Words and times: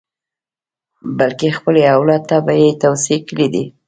بلکې 1.17 1.49
خپل 1.57 1.75
اولاد 1.95 2.23
ته 2.29 2.35
یې 2.61 2.69
توصیې 2.81 3.17
کړې 3.29 3.47
دي. 3.53 3.65